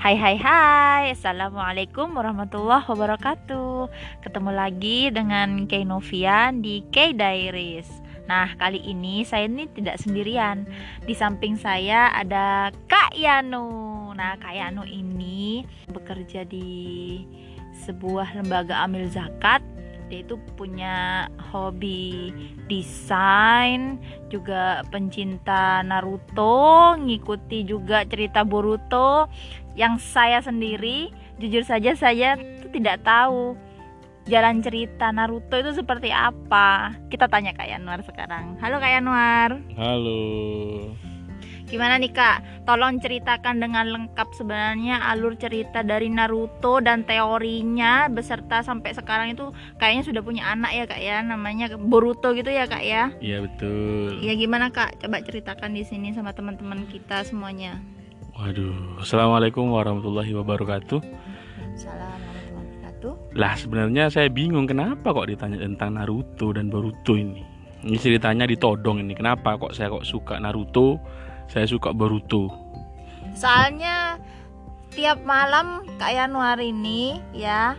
Hai 0.00 0.16
hai 0.16 0.40
hai. 0.40 1.12
Assalamualaikum 1.12 2.16
warahmatullahi 2.16 2.88
wabarakatuh. 2.88 3.92
Ketemu 4.24 4.48
lagi 4.48 5.12
dengan 5.12 5.68
Kay 5.68 5.84
Novian 5.84 6.64
di 6.64 6.80
Kay 6.88 7.12
Diaries. 7.12 7.84
Nah 8.24 8.48
kali 8.56 8.80
ini 8.80 9.28
saya 9.28 9.44
ini 9.44 9.68
tidak 9.68 10.00
sendirian. 10.00 10.64
Di 11.04 11.12
samping 11.12 11.52
saya 11.60 12.16
ada 12.16 12.72
Kak 12.88 13.12
Yano 13.12 14.16
Nah 14.16 14.40
Kak 14.40 14.56
Yano 14.56 14.88
ini 14.88 15.68
bekerja 15.92 16.48
di 16.48 17.20
sebuah 17.84 18.40
lembaga 18.40 18.80
amil 18.88 19.04
zakat. 19.12 19.60
Dia 20.08 20.24
itu 20.26 20.40
punya 20.58 21.28
hobi 21.52 22.34
desain 22.66 24.00
juga 24.26 24.82
pencinta 24.90 25.86
Naruto 25.86 26.98
ngikuti 26.98 27.62
juga 27.62 28.02
cerita 28.08 28.42
Boruto 28.42 29.30
yang 29.80 29.96
saya 29.96 30.44
sendiri 30.44 31.08
jujur 31.40 31.64
saja 31.64 31.96
saya 31.96 32.36
tuh 32.60 32.68
tidak 32.68 33.00
tahu 33.00 33.56
jalan 34.28 34.60
cerita 34.60 35.08
Naruto 35.08 35.56
itu 35.56 35.72
seperti 35.72 36.12
apa 36.12 36.92
kita 37.08 37.24
tanya 37.32 37.56
Kak 37.56 37.64
Yanuar 37.64 38.04
sekarang 38.04 38.60
halo 38.60 38.76
Kak 38.76 38.92
Yanuar 38.92 39.50
halo 39.80 40.20
Gimana 41.70 42.02
nih 42.02 42.10
kak? 42.10 42.66
Tolong 42.66 42.98
ceritakan 42.98 43.62
dengan 43.62 43.86
lengkap 43.94 44.34
sebenarnya 44.34 45.06
alur 45.06 45.38
cerita 45.38 45.86
dari 45.86 46.10
Naruto 46.10 46.82
dan 46.82 47.06
teorinya 47.06 48.10
beserta 48.10 48.66
sampai 48.66 48.90
sekarang 48.90 49.38
itu 49.38 49.54
kayaknya 49.78 50.02
sudah 50.02 50.18
punya 50.18 50.50
anak 50.50 50.74
ya 50.74 50.84
kak 50.90 50.98
ya 50.98 51.22
namanya 51.22 51.70
Boruto 51.78 52.34
gitu 52.34 52.50
ya 52.50 52.66
kak 52.66 52.82
ya? 52.82 53.14
Iya 53.22 53.46
betul. 53.46 54.18
Iya 54.18 54.34
gimana 54.34 54.74
kak? 54.74 54.98
Coba 54.98 55.22
ceritakan 55.22 55.70
di 55.70 55.86
sini 55.86 56.10
sama 56.10 56.34
teman-teman 56.34 56.90
kita 56.90 57.22
semuanya. 57.22 57.78
Waduh, 58.40 59.04
assalamualaikum 59.04 59.68
warahmatullahi 59.68 60.32
wabarakatuh. 60.32 61.00
Assalamualaikum 61.76 62.56
warahmatullahi 62.56 62.88
wabarakatuh. 62.88 63.12
Lah 63.36 63.52
sebenarnya 63.60 64.04
saya 64.08 64.32
bingung 64.32 64.64
kenapa 64.64 65.12
kok 65.12 65.28
ditanya 65.28 65.60
tentang 65.60 66.00
Naruto 66.00 66.56
dan 66.56 66.72
Boruto 66.72 67.20
ini. 67.20 67.44
Ini 67.84 67.96
ceritanya 68.00 68.48
ditodong 68.48 69.04
ini. 69.04 69.12
Kenapa 69.12 69.60
kok 69.60 69.76
saya 69.76 69.92
kok 69.92 70.08
suka 70.08 70.40
Naruto? 70.40 70.96
saya 71.50 71.66
suka 71.66 71.90
Boruto 71.90 72.46
soalnya 73.34 74.22
tiap 74.94 75.18
malam 75.26 75.82
Kak 75.98 76.14
Yanuar 76.14 76.62
ini 76.62 77.18
ya 77.34 77.74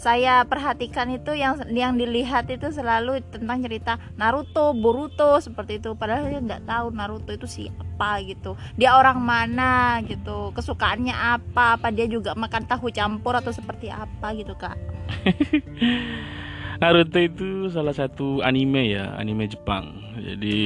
saya 0.00 0.48
perhatikan 0.48 1.12
itu 1.12 1.36
yang 1.36 1.60
yang 1.68 1.92
dilihat 1.92 2.48
itu 2.48 2.72
selalu 2.72 3.20
tentang 3.28 3.60
cerita 3.60 4.00
Naruto, 4.16 4.72
Boruto 4.72 5.36
seperti 5.44 5.76
itu. 5.76 5.92
Padahal 5.92 6.24
saya 6.24 6.40
nggak 6.40 6.64
tahu 6.64 6.86
Naruto 6.96 7.30
itu 7.36 7.44
siapa 7.44 8.24
gitu. 8.24 8.56
Dia 8.80 8.96
orang 8.96 9.20
mana 9.20 10.00
gitu. 10.08 10.56
Kesukaannya 10.56 11.12
apa? 11.12 11.76
Apa 11.76 11.92
dia 11.92 12.08
juga 12.08 12.32
makan 12.32 12.64
tahu 12.64 12.88
campur 12.88 13.36
atau 13.36 13.52
seperti 13.52 13.92
apa 13.92 14.32
gitu 14.32 14.56
kak? 14.56 14.80
Naruto 16.80 17.20
itu 17.20 17.68
salah 17.68 17.92
satu 17.92 18.40
anime 18.40 18.96
ya, 18.96 19.12
anime 19.20 19.52
Jepang. 19.52 20.00
Jadi 20.16 20.58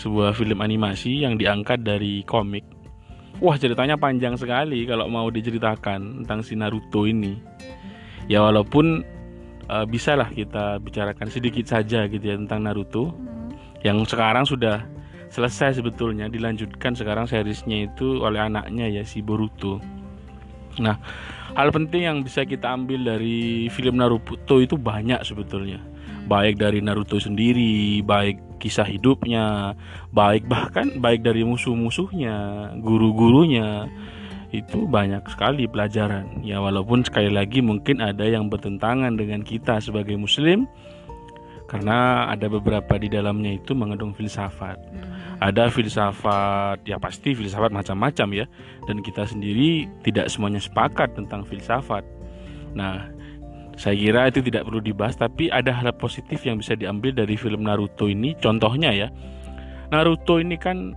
sebuah 0.00 0.32
film 0.32 0.64
animasi 0.64 1.28
yang 1.28 1.36
diangkat 1.36 1.84
dari 1.84 2.24
komik. 2.24 2.64
Wah 3.36 3.60
ceritanya 3.60 4.00
panjang 4.00 4.40
sekali 4.40 4.88
kalau 4.88 5.12
mau 5.12 5.28
diceritakan 5.28 6.24
tentang 6.24 6.40
si 6.40 6.56
Naruto 6.56 7.04
ini. 7.04 7.36
Ya 8.32 8.40
walaupun 8.40 9.04
uh, 9.68 9.84
bisalah 9.84 10.32
kita 10.32 10.80
bicarakan 10.80 11.28
sedikit 11.28 11.68
saja 11.68 12.08
gitu 12.08 12.24
ya 12.24 12.40
tentang 12.40 12.64
Naruto. 12.64 13.12
Hmm. 13.12 13.52
Yang 13.84 14.16
sekarang 14.16 14.48
sudah 14.48 14.88
selesai 15.28 15.84
sebetulnya 15.84 16.32
dilanjutkan 16.32 16.96
sekarang 16.96 17.28
seriesnya 17.28 17.92
itu 17.92 18.24
oleh 18.24 18.40
anaknya 18.40 18.88
ya 18.88 19.04
si 19.04 19.20
Boruto. 19.20 19.84
Nah, 20.80 20.96
hal 21.52 21.68
penting 21.68 22.08
yang 22.08 22.18
bisa 22.24 22.48
kita 22.48 22.72
ambil 22.72 23.04
dari 23.04 23.68
film 23.68 24.00
Naruto 24.00 24.64
itu 24.64 24.80
banyak 24.80 25.20
sebetulnya 25.20 25.92
baik 26.26 26.58
dari 26.58 26.78
Naruto 26.78 27.18
sendiri 27.18 28.00
baik 28.06 28.62
kisah 28.62 28.86
hidupnya 28.86 29.74
baik 30.14 30.46
bahkan 30.46 31.02
baik 31.02 31.26
dari 31.26 31.42
musuh-musuhnya 31.42 32.70
guru-gurunya 32.78 33.90
itu 34.52 34.84
banyak 34.84 35.24
sekali 35.32 35.64
pelajaran. 35.64 36.44
Ya 36.44 36.60
walaupun 36.60 37.00
sekali 37.02 37.32
lagi 37.32 37.64
mungkin 37.64 38.04
ada 38.04 38.28
yang 38.28 38.52
bertentangan 38.52 39.16
dengan 39.16 39.40
kita 39.40 39.80
sebagai 39.80 40.14
muslim 40.20 40.68
karena 41.72 42.28
ada 42.28 42.52
beberapa 42.52 43.00
di 43.00 43.08
dalamnya 43.08 43.56
itu 43.56 43.72
mengandung 43.72 44.12
filsafat. 44.12 44.76
Ada 45.40 45.72
filsafat 45.72 46.84
ya 46.84 47.00
pasti 47.00 47.32
filsafat 47.32 47.72
macam-macam 47.72 48.44
ya. 48.44 48.46
Dan 48.84 49.00
kita 49.00 49.24
sendiri 49.24 49.88
tidak 50.04 50.28
semuanya 50.28 50.60
sepakat 50.60 51.16
tentang 51.16 51.48
filsafat. 51.48 52.04
Nah 52.76 53.08
saya 53.80 53.96
kira 53.96 54.28
itu 54.28 54.44
tidak 54.44 54.68
perlu 54.68 54.84
dibahas 54.84 55.16
tapi 55.16 55.48
ada 55.48 55.72
hal 55.72 55.88
positif 55.96 56.44
yang 56.44 56.60
bisa 56.60 56.76
diambil 56.76 57.16
dari 57.16 57.40
film 57.40 57.64
Naruto 57.64 58.04
ini. 58.04 58.36
Contohnya 58.36 58.92
ya 58.92 59.08
Naruto 59.88 60.44
ini 60.44 60.60
kan 60.60 60.92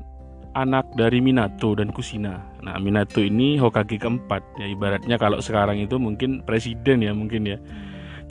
anak 0.55 0.87
dari 0.95 1.19
Minato 1.19 1.75
dan 1.75 1.91
Kusina. 1.91 2.39
Nah 2.63 2.79
Minato 2.79 3.19
ini 3.19 3.59
Hokage 3.59 3.99
keempat. 3.99 4.41
Ya 4.57 4.71
ibaratnya 4.71 5.19
kalau 5.19 5.43
sekarang 5.43 5.83
itu 5.83 5.99
mungkin 5.99 6.41
presiden 6.47 7.03
ya 7.03 7.11
mungkin 7.11 7.45
ya. 7.45 7.59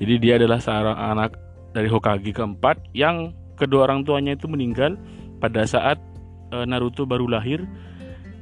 Jadi 0.01 0.19
dia 0.19 0.41
adalah 0.41 0.59
seorang 0.59 0.97
anak 0.97 1.37
dari 1.77 1.87
Hokage 1.87 2.33
keempat 2.33 2.81
yang 2.97 3.37
kedua 3.61 3.87
orang 3.87 4.03
tuanya 4.03 4.35
itu 4.35 4.49
meninggal 4.49 4.97
pada 5.39 5.69
saat 5.69 6.01
uh, 6.51 6.65
Naruto 6.65 7.05
baru 7.05 7.29
lahir. 7.29 7.63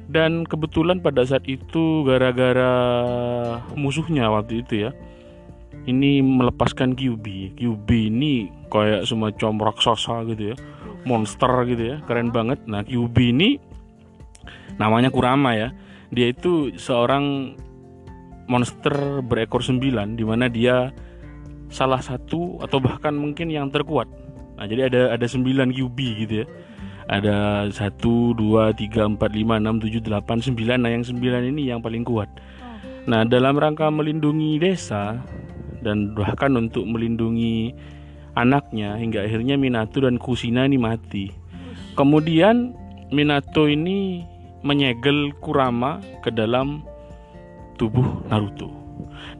Dan 0.03 0.43
kebetulan 0.43 0.99
pada 0.99 1.23
saat 1.23 1.47
itu 1.47 2.03
gara-gara 2.03 2.75
musuhnya 3.75 4.27
waktu 4.31 4.59
itu 4.63 4.87
ya 4.87 4.91
ini 5.87 6.23
melepaskan 6.23 6.95
Kyubi 6.95 7.55
Kyubi 7.55 8.11
ini 8.11 8.51
kayak 8.67 9.07
semacam 9.07 9.71
raksasa 9.71 10.27
gitu 10.27 10.53
ya 10.53 10.55
monster 11.03 11.51
gitu 11.67 11.83
ya 11.83 11.95
keren 12.07 12.31
banget. 12.31 12.59
Nah 12.67 12.83
Kyubi 12.83 13.35
ini 13.35 13.49
namanya 14.77 15.13
Kurama 15.13 15.53
ya 15.57 15.69
dia 16.13 16.29
itu 16.29 16.73
seorang 16.77 17.57
monster 18.45 19.23
berekor 19.23 19.63
sembilan 19.63 20.19
di 20.19 20.23
mana 20.27 20.51
dia 20.51 20.91
salah 21.73 22.03
satu 22.03 22.61
atau 22.61 22.77
bahkan 22.77 23.15
mungkin 23.15 23.49
yang 23.49 23.73
terkuat 23.73 24.23
Nah, 24.57 24.65
jadi 24.69 24.89
ada 24.89 25.01
ada 25.17 25.25
9 25.25 25.73
QB 25.73 25.97
gitu 26.25 26.33
ya. 26.45 26.47
Ada 27.09 27.67
1 27.67 27.99
2 27.99 28.71
3 28.79 29.19
4 29.19 29.19
5 29.19 29.59
6 29.59 29.83
7 29.91 29.99
8 29.99 30.55
9. 30.55 30.79
Nah, 30.79 30.91
yang 30.93 31.03
9 31.03 31.19
ini 31.51 31.67
yang 31.67 31.83
paling 31.83 32.05
kuat. 32.05 32.29
Oh. 32.31 32.77
Nah, 33.09 33.27
dalam 33.27 33.59
rangka 33.59 33.91
melindungi 33.91 34.61
desa 34.61 35.19
dan 35.83 36.15
bahkan 36.15 36.55
untuk 36.55 36.87
melindungi 36.87 37.75
anaknya 38.39 38.95
hingga 38.97 39.27
akhirnya 39.27 39.59
Minato 39.59 39.99
dan 39.99 40.15
Kusina 40.15 40.63
ini 40.63 40.79
mati. 40.79 41.27
Kemudian 41.99 42.73
Minato 43.11 43.67
ini 43.67 44.23
menyegel 44.63 45.35
Kurama 45.43 45.99
ke 46.23 46.31
dalam 46.31 46.87
tubuh 47.75 48.23
Naruto. 48.31 48.71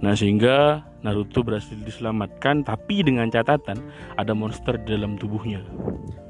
Nah, 0.03 0.13
sehingga 0.13 0.83
Naruto 1.03 1.43
berhasil 1.43 1.75
diselamatkan 1.79 2.63
tapi 2.67 3.03
dengan 3.03 3.31
catatan 3.31 3.79
ada 4.19 4.35
monster 4.35 4.75
di 4.83 4.95
dalam 4.99 5.15
tubuhnya. 5.15 5.63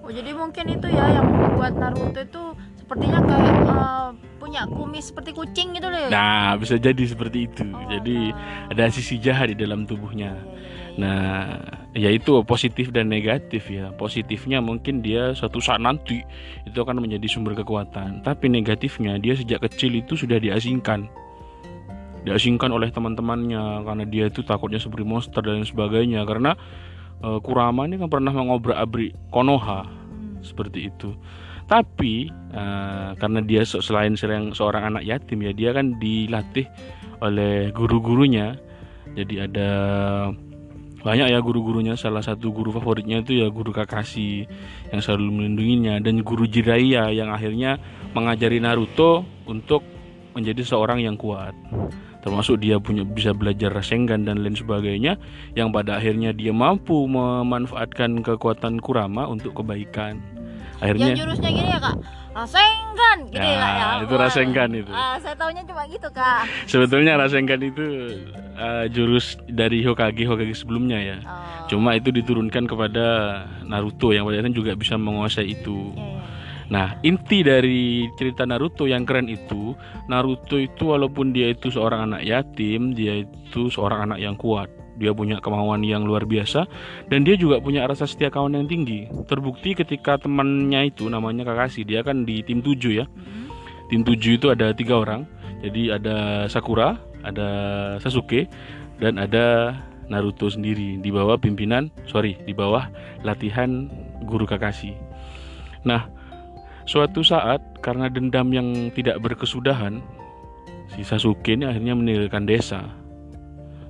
Oh 0.06 0.12
jadi 0.14 0.30
mungkin 0.34 0.66
itu 0.78 0.88
ya 0.94 1.10
yang 1.10 1.28
membuat 1.30 1.74
Naruto 1.78 2.22
itu 2.22 2.44
sepertinya 2.78 3.20
kayak 3.26 3.56
uh, 3.66 4.10
punya 4.54 4.70
kumis 4.70 5.10
seperti 5.10 5.34
kucing 5.34 5.74
gitu 5.74 5.90
loh. 5.90 6.14
Nah 6.14 6.54
bisa 6.62 6.78
jadi 6.78 7.02
seperti 7.10 7.50
itu. 7.50 7.66
Oh, 7.66 7.90
jadi 7.90 8.38
nah. 8.38 8.70
ada 8.70 8.94
sisi 8.94 9.18
jahat 9.18 9.50
di 9.50 9.58
dalam 9.58 9.90
tubuhnya. 9.90 10.38
Ya, 10.38 10.38
ya, 10.38 10.46
ya. 10.46 10.94
Nah 10.94 11.26
ya 11.98 12.10
itu 12.14 12.38
positif 12.46 12.94
dan 12.94 13.10
negatif 13.10 13.66
ya. 13.74 13.90
Positifnya 13.98 14.62
mungkin 14.62 15.02
dia 15.02 15.34
suatu 15.34 15.58
saat 15.58 15.82
nanti 15.82 16.22
itu 16.70 16.78
akan 16.78 17.02
menjadi 17.02 17.26
sumber 17.26 17.58
kekuatan. 17.58 18.22
Tapi 18.22 18.46
negatifnya 18.46 19.18
dia 19.18 19.34
sejak 19.34 19.66
kecil 19.66 19.98
itu 19.98 20.14
sudah 20.14 20.38
diasingkan 20.38 21.10
diasingkan 22.24 22.72
oleh 22.72 22.88
teman-temannya 22.88 23.84
karena 23.84 24.06
dia 24.08 24.32
itu 24.32 24.48
takutnya 24.48 24.80
seperti 24.80 25.04
monster 25.04 25.44
dan 25.44 25.60
sebagainya 25.68 26.24
karena 26.24 26.56
uh, 27.20 27.36
Kurama 27.44 27.84
ini 27.84 28.00
kan 28.00 28.08
pernah 28.08 28.32
mengobrak-abrik 28.32 29.12
Konoha 29.28 29.84
hmm. 29.84 30.40
seperti 30.40 30.88
itu 30.88 31.12
tapi 31.74 32.30
uh, 32.54 33.18
karena 33.18 33.42
dia 33.42 33.66
selain 33.66 34.14
sering 34.14 34.54
seorang 34.54 34.94
anak 34.94 35.10
yatim 35.10 35.42
ya 35.42 35.58
dia 35.58 35.74
kan 35.74 35.98
dilatih 35.98 36.70
oleh 37.26 37.74
guru-gurunya. 37.74 38.62
Jadi 39.18 39.42
ada 39.42 39.70
banyak 41.02 41.34
ya 41.34 41.40
guru-gurunya. 41.42 41.98
Salah 41.98 42.22
satu 42.22 42.54
guru 42.54 42.70
favoritnya 42.70 43.26
itu 43.26 43.42
ya 43.42 43.50
guru 43.50 43.74
Kakashi 43.74 44.46
yang 44.94 45.02
selalu 45.02 45.42
melindunginya. 45.42 45.98
Dan 45.98 46.22
guru 46.22 46.46
Jiraiya 46.46 47.10
yang 47.10 47.34
akhirnya 47.34 47.82
mengajari 48.14 48.62
Naruto 48.62 49.26
untuk 49.50 49.82
menjadi 50.38 50.62
seorang 50.62 51.02
yang 51.02 51.18
kuat. 51.18 51.58
Termasuk 52.22 52.62
dia 52.62 52.78
punya 52.78 53.02
bisa 53.02 53.34
belajar 53.34 53.74
Rasengan 53.74 54.30
dan 54.30 54.46
lain 54.46 54.54
sebagainya 54.54 55.18
yang 55.58 55.74
pada 55.74 55.98
akhirnya 55.98 56.38
dia 56.38 56.54
mampu 56.54 57.10
memanfaatkan 57.10 58.22
kekuatan 58.22 58.78
Kurama 58.78 59.26
untuk 59.26 59.58
kebaikan 59.58 60.22
akhirnya 60.82 61.14
yang 61.14 61.20
jurusnya 61.26 61.50
gini 61.52 61.70
ya 61.70 61.80
kak 61.82 61.98
Rasengan 62.34 63.18
gitu 63.30 63.46
ya, 63.46 63.54
Ya, 63.54 63.62
kak 63.62 63.74
ya 63.78 63.90
itu 64.02 64.16
Rasengan 64.18 64.70
itu. 64.74 64.90
Ah, 64.90 65.16
saya 65.22 65.36
taunya 65.38 65.62
cuma 65.70 65.84
gitu 65.86 66.10
kak 66.10 66.50
sebetulnya 66.66 67.14
Rasengan 67.20 67.60
itu 67.62 67.86
eh, 68.58 68.86
jurus 68.90 69.38
dari 69.46 69.86
Hokage 69.86 70.26
Hokage 70.26 70.56
sebelumnya 70.58 70.98
ya 70.98 71.18
oh. 71.22 71.70
cuma 71.70 71.94
itu 71.94 72.10
diturunkan 72.10 72.66
kepada 72.66 73.06
Naruto 73.66 74.10
yang 74.16 74.26
pada 74.26 74.42
akhirnya 74.42 74.56
juga 74.58 74.72
bisa 74.74 74.98
menguasai 74.98 75.54
itu 75.54 75.94
Iya, 75.94 76.10
iya. 76.10 76.24
Nah, 76.72 76.98
inti 77.06 77.44
dari 77.46 78.08
cerita 78.18 78.48
Naruto 78.50 78.90
yang 78.90 79.06
keren 79.06 79.30
itu, 79.30 79.78
Naruto 80.10 80.58
itu 80.58 80.90
walaupun 80.90 81.30
dia 81.30 81.52
itu 81.54 81.70
seorang 81.70 82.10
anak 82.10 82.26
yatim, 82.26 82.98
dia 82.98 83.22
itu 83.22 83.70
seorang 83.70 84.10
anak 84.10 84.20
yang 84.24 84.34
kuat. 84.34 84.74
Dia 84.98 85.12
punya 85.12 85.42
kemauan 85.42 85.82
yang 85.82 86.06
luar 86.06 86.26
biasa 86.30 86.70
dan 87.10 87.26
dia 87.26 87.34
juga 87.34 87.58
punya 87.58 87.86
rasa 87.90 88.06
setia 88.06 88.30
kawan 88.30 88.54
yang 88.54 88.70
tinggi. 88.70 89.10
Terbukti 89.26 89.74
ketika 89.74 90.22
temannya 90.22 90.94
itu 90.94 91.10
namanya 91.10 91.48
Kakashi, 91.50 91.82
dia 91.82 92.06
kan 92.06 92.26
di 92.26 92.46
tim 92.46 92.62
7 92.62 92.94
ya. 92.94 93.06
Mm-mm. 93.10 93.50
Tim 93.90 94.02
7 94.06 94.38
itu 94.38 94.48
ada 94.54 94.74
tiga 94.74 95.02
orang. 95.02 95.26
Jadi 95.64 95.96
ada 95.96 96.46
Sakura, 96.52 97.00
ada 97.24 97.50
Sasuke, 98.04 98.52
dan 99.00 99.16
ada 99.16 99.78
Naruto 100.12 100.52
sendiri 100.52 101.00
di 101.00 101.10
bawah 101.10 101.40
pimpinan, 101.40 101.88
sorry, 102.04 102.36
di 102.44 102.52
bawah 102.52 102.92
latihan 103.24 103.88
guru 104.28 104.44
Kakashi. 104.44 104.92
Nah, 105.88 106.12
suatu 106.84 107.24
saat 107.24 107.64
karena 107.80 108.12
dendam 108.12 108.52
yang 108.52 108.92
tidak 108.92 109.24
berkesudahan, 109.24 110.04
si 110.92 111.08
Sasuke 111.08 111.56
ini 111.56 111.64
akhirnya 111.64 111.96
meninggalkan 111.96 112.44
desa. 112.44 113.03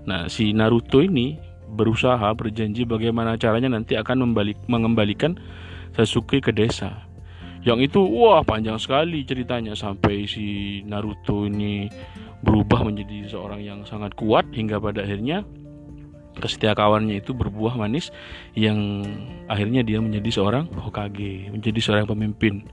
Nah, 0.03 0.27
si 0.27 0.51
Naruto 0.51 0.99
ini 0.99 1.39
berusaha 1.73 2.27
berjanji 2.35 2.85
bagaimana 2.85 3.39
caranya 3.39 3.71
nanti 3.73 3.97
akan 3.97 4.29
membalik, 4.29 4.59
mengembalikan 4.69 5.39
Sasuke 5.93 6.41
ke 6.41 6.49
desa. 6.49 7.05
Yang 7.63 7.93
itu 7.93 8.01
wah 8.03 8.43
panjang 8.43 8.75
sekali 8.75 9.23
ceritanya 9.23 9.71
sampai 9.77 10.27
si 10.27 10.81
Naruto 10.83 11.47
ini 11.47 11.87
berubah 12.43 12.83
menjadi 12.83 13.31
seorang 13.31 13.63
yang 13.63 13.79
sangat 13.87 14.11
kuat 14.19 14.51
hingga 14.51 14.83
pada 14.83 15.07
akhirnya 15.07 15.47
kesetiakawannya 16.33 17.21
itu 17.23 17.31
berbuah 17.31 17.77
manis 17.77 18.09
yang 18.57 19.05
akhirnya 19.47 19.85
dia 19.85 20.01
menjadi 20.01 20.43
seorang 20.43 20.65
Hokage, 20.75 21.53
menjadi 21.53 21.79
seorang 21.79 22.09
pemimpin 22.09 22.67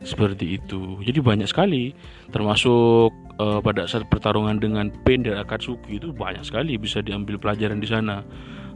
seperti 0.00 0.56
itu. 0.56 1.00
Jadi 1.04 1.18
banyak 1.20 1.48
sekali 1.48 1.92
termasuk 2.32 3.12
eh, 3.36 3.60
pada 3.60 3.84
saat 3.84 4.08
pertarungan 4.08 4.56
dengan 4.56 4.88
Pain 5.04 5.20
dan 5.20 5.40
Akatsuki 5.40 6.00
itu 6.00 6.12
banyak 6.12 6.44
sekali 6.44 6.80
bisa 6.80 7.04
diambil 7.04 7.36
pelajaran 7.36 7.80
di 7.80 7.88
sana. 7.88 8.24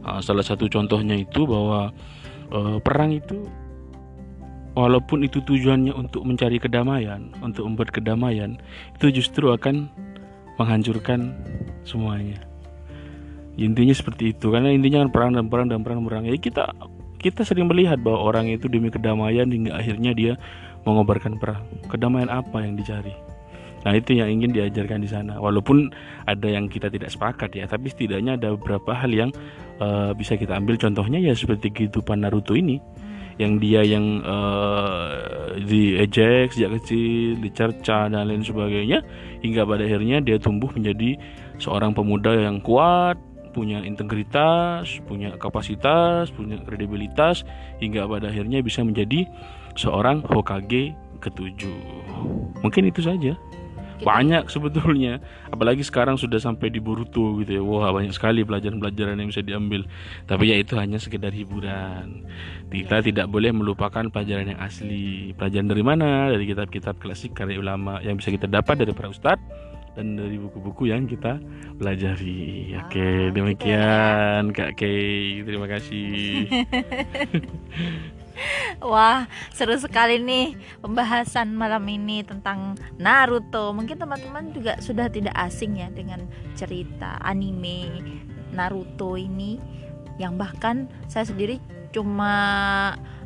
Ah, 0.05 0.21
salah 0.21 0.45
satu 0.45 0.69
contohnya 0.69 1.17
itu 1.17 1.49
bahwa 1.49 1.89
eh, 2.53 2.77
perang 2.81 3.13
itu 3.13 3.41
walaupun 4.75 5.25
itu 5.25 5.41
tujuannya 5.41 5.95
untuk 5.95 6.27
mencari 6.27 6.59
kedamaian, 6.61 7.31
untuk 7.41 7.65
membuat 7.65 7.89
kedamaian, 7.95 8.59
itu 8.99 9.23
justru 9.23 9.49
akan 9.49 9.89
menghancurkan 10.59 11.33
semuanya. 11.87 12.37
Intinya 13.55 13.95
seperti 13.95 14.35
itu 14.35 14.51
karena 14.51 14.67
intinya 14.67 15.07
kan 15.07 15.09
perang 15.15 15.31
dan 15.31 15.47
perang 15.47 15.67
dan 15.71 15.79
perang 15.81 16.03
dan 16.03 16.07
perang. 16.11 16.23
Ya 16.27 16.35
kita 16.35 16.75
kita 17.23 17.41
sering 17.47 17.71
melihat 17.71 17.97
bahwa 18.03 18.21
orang 18.21 18.51
itu 18.51 18.67
demi 18.67 18.91
kedamaian 18.91 19.47
hingga 19.47 19.79
akhirnya 19.79 20.11
dia 20.11 20.33
mengobarkan 20.85 21.41
perang. 21.41 21.65
Kedamaian 21.89 22.29
apa 22.31 22.61
yang 22.61 22.77
dicari? 22.77 23.13
Nah 23.85 23.93
itu 23.93 24.17
yang 24.17 24.33
ingin 24.33 24.49
diajarkan 24.49 25.05
di 25.05 25.09
sana. 25.09 25.37
Walaupun 25.37 25.93
ada 26.25 26.47
yang 26.49 26.65
kita 26.65 26.89
tidak 26.89 27.13
sepakat 27.13 27.53
ya, 27.53 27.69
tapi 27.69 27.93
setidaknya 27.93 28.33
ada 28.33 28.57
beberapa 28.57 28.97
hal 28.97 29.13
yang 29.13 29.29
eh, 29.77 30.11
bisa 30.17 30.33
kita 30.33 30.57
ambil. 30.57 30.77
Contohnya 30.81 31.21
ya 31.21 31.37
seperti 31.37 31.69
kehidupan 31.69 32.25
Naruto 32.25 32.57
ini, 32.57 32.81
yang 33.37 33.61
dia 33.61 33.85
yang 33.85 34.25
eh, 34.25 35.61
diejek 35.61 36.57
sejak 36.57 36.81
kecil, 36.81 37.37
dicerca 37.37 38.09
dan 38.09 38.25
lain 38.25 38.41
sebagainya, 38.41 39.05
hingga 39.45 39.61
pada 39.69 39.85
akhirnya 39.85 40.17
dia 40.17 40.41
tumbuh 40.41 40.73
menjadi 40.73 41.21
seorang 41.61 41.93
pemuda 41.93 42.33
yang 42.33 42.57
kuat, 42.65 43.21
punya 43.53 43.85
integritas, 43.85 44.99
punya 45.05 45.37
kapasitas, 45.37 46.33
punya 46.33 46.57
kredibilitas, 46.65 47.45
hingga 47.77 48.09
pada 48.09 48.33
akhirnya 48.33 48.65
bisa 48.65 48.81
menjadi 48.81 49.29
seorang 49.75 50.23
Hokage 50.25 50.95
ketujuh. 51.21 51.77
Mungkin 52.63 52.89
itu 52.89 53.03
saja. 53.03 53.35
Gitu. 53.95 54.03
Banyak 54.03 54.51
sebetulnya, 54.51 55.23
apalagi 55.47 55.79
sekarang 55.79 56.19
sudah 56.19 56.35
sampai 56.35 56.67
di 56.67 56.83
Boruto 56.83 57.39
gitu 57.39 57.51
ya. 57.55 57.63
Wah, 57.63 57.95
banyak 57.95 58.11
sekali 58.11 58.43
pelajaran-pelajaran 58.43 59.23
yang 59.23 59.31
bisa 59.31 59.39
diambil. 59.39 59.87
Tapi 60.27 60.51
ya 60.51 60.59
itu 60.59 60.75
hanya 60.75 60.99
sekedar 60.99 61.31
hiburan. 61.31 62.27
Kita 62.67 62.99
tidak 62.99 63.31
boleh 63.31 63.55
melupakan 63.55 64.03
pelajaran 64.11 64.51
yang 64.51 64.59
asli. 64.59 65.31
Pelajaran 65.39 65.71
dari 65.71 65.83
mana? 65.85 66.27
Dari 66.27 66.43
kitab-kitab 66.43 66.99
klasik 66.99 67.31
karya 67.31 67.55
ulama 67.55 68.03
yang 68.03 68.19
bisa 68.19 68.35
kita 68.35 68.51
dapat 68.51 68.83
dari 68.83 68.91
para 68.91 69.07
ustadz 69.07 69.39
dan 69.95 70.19
dari 70.19 70.35
buku-buku 70.35 70.91
yang 70.91 71.07
kita 71.07 71.39
pelajari. 71.79 72.75
Oke, 72.83 73.31
gitu 73.31 73.39
demikian 73.39 74.51
Kak 74.51 74.75
Kay. 74.75 75.47
Terima 75.47 75.71
kasih. 75.71 76.51
Wah, 78.91 79.27
seru 79.55 79.75
sekali 79.79 80.19
nih 80.19 80.55
pembahasan 80.83 81.55
malam 81.55 81.83
ini 81.87 82.21
tentang 82.21 82.75
Naruto. 82.99 83.71
Mungkin 83.71 83.99
teman-teman 83.99 84.51
juga 84.51 84.79
sudah 84.79 85.07
tidak 85.09 85.35
asing 85.35 85.79
ya 85.79 85.87
dengan 85.91 86.23
cerita 86.53 87.19
anime 87.23 88.01
Naruto 88.51 89.15
ini. 89.15 89.59
Yang 90.15 90.33
bahkan 90.39 90.75
saya 91.11 91.27
sendiri 91.27 91.59
cuma 91.91 92.33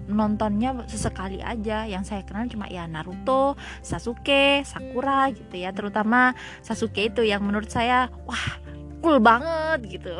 nontonnya 0.09 0.73
sesekali 0.89 1.41
aja. 1.41 1.85
Yang 1.85 2.13
saya 2.13 2.21
kenal 2.25 2.49
cuma 2.49 2.65
ya 2.69 2.89
Naruto, 2.89 3.53
Sasuke, 3.85 4.65
Sakura 4.65 5.29
gitu 5.33 5.53
ya. 5.57 5.69
Terutama 5.73 6.33
Sasuke 6.65 7.09
itu 7.13 7.21
yang 7.21 7.45
menurut 7.45 7.69
saya 7.69 8.09
wah 8.25 8.68
cool 8.99 9.19
banget 9.23 9.99
gitu 9.99 10.15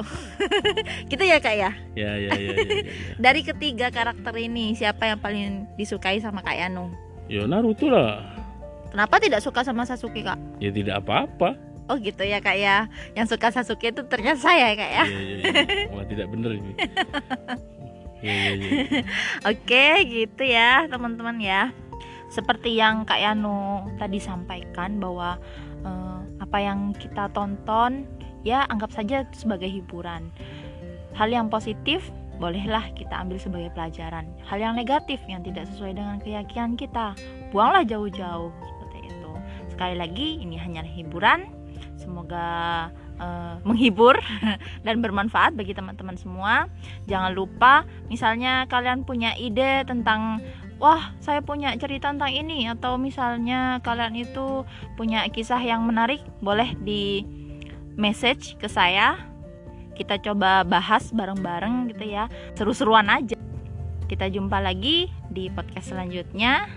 gitu 1.11 1.23
ya 1.23 1.37
kak 1.43 1.55
ya 1.55 1.71
ya, 1.95 2.11
ya, 2.15 2.31
ya, 2.31 2.31
ya, 2.31 2.53
ya, 2.55 2.63
ya. 2.63 2.83
dari 3.25 3.41
ketiga 3.43 3.91
karakter 3.91 4.31
ini 4.39 4.71
siapa 4.75 5.03
yang 5.07 5.19
paling 5.19 5.67
disukai 5.75 6.19
sama 6.23 6.39
Kak 6.39 6.55
Yanu? 6.55 6.91
Ya 7.29 7.45
Naruto 7.45 7.91
lah. 7.91 8.25
Kenapa 8.89 9.21
tidak 9.21 9.45
suka 9.45 9.61
sama 9.61 9.85
Sasuke 9.85 10.25
Kak? 10.25 10.39
Ya 10.57 10.73
tidak 10.73 11.05
apa-apa. 11.05 11.53
Oh 11.89 11.97
gitu 12.01 12.25
ya 12.25 12.41
Kak 12.41 12.57
ya. 12.57 12.89
Yang 13.13 13.37
suka 13.37 13.53
Sasuke 13.53 13.93
itu 13.93 14.01
ternyata 14.09 14.41
saya 14.41 14.73
ya 14.73 14.75
Kak 14.77 14.91
ya. 14.91 15.03
Ya, 15.05 15.19
ya, 15.21 15.35
ya. 15.37 15.53
Wah 15.93 16.05
tidak 16.09 16.27
benar 16.33 16.51
ini. 16.57 16.73
Ya, 18.19 18.35
ya, 18.35 18.51
ya. 18.51 18.99
Oke 19.47 20.03
gitu 20.03 20.43
ya 20.43 20.91
teman-teman 20.91 21.39
ya. 21.39 21.71
Seperti 22.27 22.75
yang 22.75 23.07
Kak 23.07 23.15
Yanu 23.15 23.87
tadi 23.95 24.19
sampaikan 24.19 24.99
bahwa 24.99 25.39
eh, 25.87 26.19
apa 26.43 26.57
yang 26.59 26.91
kita 26.99 27.31
tonton 27.31 28.03
ya 28.43 28.65
anggap 28.69 28.91
saja 28.93 29.27
sebagai 29.35 29.67
hiburan. 29.67 30.31
Hal 31.17 31.33
yang 31.33 31.51
positif 31.51 32.07
bolehlah 32.39 32.87
kita 32.95 33.11
ambil 33.19 33.37
sebagai 33.37 33.69
pelajaran. 33.75 34.25
Hal 34.47 34.63
yang 34.63 34.73
negatif 34.79 35.19
yang 35.27 35.43
tidak 35.43 35.67
sesuai 35.67 35.99
dengan 35.99 36.17
keyakinan 36.23 36.79
kita, 36.79 37.13
buanglah 37.51 37.83
jauh-jauh 37.83 38.49
seperti 38.63 38.99
itu. 39.11 39.31
Sekali 39.75 39.95
lagi 39.99 40.39
ini 40.39 40.55
hanya 40.55 40.81
hiburan. 40.81 41.51
Semoga 41.99 42.87
eh, 43.19 43.55
menghibur 43.67 44.15
dan 44.87 45.03
bermanfaat 45.03 45.53
bagi 45.59 45.75
teman-teman 45.75 46.15
semua. 46.15 46.71
Jangan 47.11 47.35
lupa 47.35 47.83
misalnya 48.07 48.63
kalian 48.71 49.03
punya 49.03 49.35
ide 49.35 49.83
tentang 49.83 50.39
wah, 50.79 51.11
saya 51.19 51.43
punya 51.43 51.75
cerita 51.75 52.09
tentang 52.09 52.31
ini 52.31 52.71
atau 52.71 52.95
misalnya 52.95 53.83
kalian 53.83 54.15
itu 54.15 54.63
punya 54.95 55.27
kisah 55.27 55.59
yang 55.59 55.83
menarik, 55.83 56.23
boleh 56.39 56.71
di 56.79 57.27
message 57.99 58.55
ke 58.55 58.71
saya. 58.71 59.19
Kita 59.93 60.15
coba 60.23 60.63
bahas 60.63 61.11
bareng-bareng 61.11 61.91
gitu 61.91 62.07
ya. 62.07 62.31
Seru-seruan 62.55 63.11
aja. 63.11 63.35
Kita 64.07 64.31
jumpa 64.31 64.63
lagi 64.63 65.11
di 65.27 65.51
podcast 65.51 65.91
selanjutnya. 65.91 66.71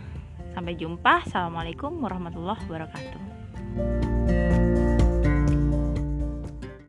Sampai 0.52 0.74
jumpa. 0.74 1.22
Assalamualaikum 1.24 2.02
warahmatullahi 2.02 2.60
wabarakatuh 2.66 4.11